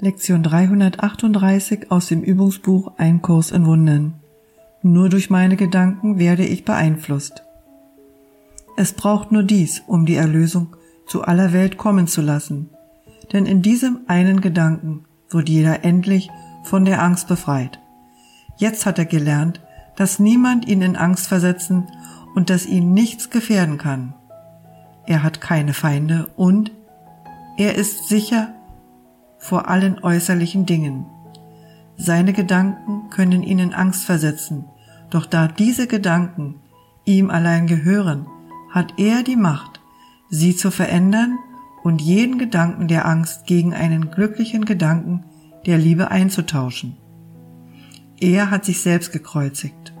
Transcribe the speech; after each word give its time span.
Lektion 0.00 0.42
338 0.42 1.92
aus 1.92 2.08
dem 2.08 2.22
Übungsbuch 2.22 2.94
Ein 2.98 3.22
Kurs 3.22 3.52
in 3.52 3.64
Wundern. 3.64 4.14
Nur 4.82 5.08
durch 5.08 5.30
meine 5.30 5.54
Gedanken 5.54 6.18
werde 6.18 6.44
ich 6.44 6.64
beeinflusst. 6.64 7.44
Es 8.76 8.92
braucht 8.92 9.30
nur 9.30 9.44
dies, 9.44 9.84
um 9.86 10.04
die 10.04 10.16
Erlösung 10.16 10.74
zu 11.06 11.22
aller 11.22 11.52
Welt 11.52 11.78
kommen 11.78 12.08
zu 12.08 12.22
lassen. 12.22 12.70
Denn 13.32 13.46
in 13.46 13.62
diesem 13.62 14.00
einen 14.08 14.40
Gedanken 14.40 15.04
wird 15.30 15.48
jeder 15.48 15.84
endlich 15.84 16.28
von 16.64 16.84
der 16.84 17.00
Angst 17.00 17.28
befreit. 17.28 17.78
Jetzt 18.56 18.86
hat 18.86 18.98
er 18.98 19.06
gelernt, 19.06 19.60
dass 19.96 20.18
niemand 20.18 20.66
ihn 20.66 20.82
in 20.82 20.96
Angst 20.96 21.28
versetzen 21.28 21.86
und 22.34 22.50
dass 22.50 22.66
ihn 22.66 22.94
nichts 22.94 23.30
gefährden 23.30 23.78
kann. 23.78 24.12
Er 25.06 25.22
hat 25.22 25.40
keine 25.40 25.72
Feinde 25.72 26.30
und 26.36 26.72
er 27.56 27.76
ist 27.76 28.08
sicher 28.08 28.52
vor 29.44 29.68
allen 29.68 30.02
äußerlichen 30.02 30.64
Dingen. 30.64 31.04
Seine 31.98 32.32
Gedanken 32.32 33.10
können 33.10 33.42
ihn 33.42 33.58
in 33.58 33.74
Angst 33.74 34.04
versetzen, 34.04 34.64
doch 35.10 35.26
da 35.26 35.48
diese 35.48 35.86
Gedanken 35.86 36.60
ihm 37.04 37.28
allein 37.28 37.66
gehören, 37.66 38.26
hat 38.70 38.94
er 38.96 39.22
die 39.22 39.36
Macht, 39.36 39.82
sie 40.30 40.56
zu 40.56 40.70
verändern 40.70 41.38
und 41.82 42.00
jeden 42.00 42.38
Gedanken 42.38 42.88
der 42.88 43.06
Angst 43.06 43.44
gegen 43.44 43.74
einen 43.74 44.10
glücklichen 44.10 44.64
Gedanken 44.64 45.24
der 45.66 45.76
Liebe 45.76 46.10
einzutauschen. 46.10 46.96
Er 48.18 48.50
hat 48.50 48.64
sich 48.64 48.80
selbst 48.80 49.12
gekreuzigt. 49.12 49.92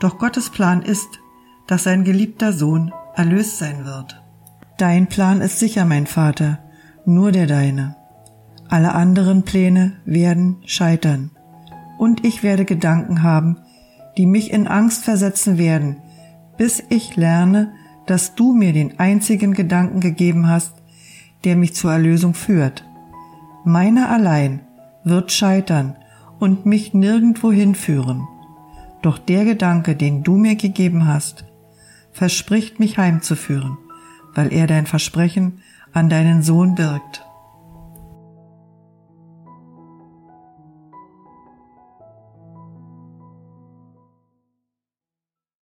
Doch 0.00 0.18
Gottes 0.18 0.48
Plan 0.48 0.80
ist, 0.80 1.20
dass 1.66 1.84
sein 1.84 2.04
geliebter 2.04 2.54
Sohn 2.54 2.94
erlöst 3.14 3.58
sein 3.58 3.84
wird. 3.84 4.22
Dein 4.78 5.06
Plan 5.06 5.42
ist 5.42 5.58
sicher, 5.58 5.84
mein 5.84 6.06
Vater, 6.06 6.60
nur 7.04 7.30
der 7.30 7.46
deine. 7.46 7.99
Alle 8.70 8.94
anderen 8.94 9.42
Pläne 9.42 9.94
werden 10.04 10.58
scheitern. 10.64 11.32
Und 11.98 12.24
ich 12.24 12.44
werde 12.44 12.64
Gedanken 12.64 13.24
haben, 13.24 13.58
die 14.16 14.26
mich 14.26 14.52
in 14.52 14.68
Angst 14.68 15.04
versetzen 15.04 15.58
werden, 15.58 15.96
bis 16.56 16.80
ich 16.88 17.16
lerne, 17.16 17.72
dass 18.06 18.36
du 18.36 18.52
mir 18.52 18.72
den 18.72 19.00
einzigen 19.00 19.54
Gedanken 19.54 19.98
gegeben 19.98 20.46
hast, 20.46 20.74
der 21.42 21.56
mich 21.56 21.74
zur 21.74 21.92
Erlösung 21.92 22.34
führt. 22.34 22.84
Meiner 23.64 24.08
allein 24.08 24.60
wird 25.02 25.32
scheitern 25.32 25.96
und 26.38 26.64
mich 26.64 26.94
nirgendwo 26.94 27.50
hinführen. 27.50 28.26
Doch 29.02 29.18
der 29.18 29.44
Gedanke, 29.44 29.96
den 29.96 30.22
du 30.22 30.36
mir 30.36 30.54
gegeben 30.54 31.08
hast, 31.08 31.44
verspricht 32.12 32.78
mich 32.78 32.98
heimzuführen, 32.98 33.78
weil 34.34 34.52
er 34.52 34.68
dein 34.68 34.86
Versprechen 34.86 35.60
an 35.92 36.08
deinen 36.08 36.42
Sohn 36.42 36.76
birgt. 36.76 37.26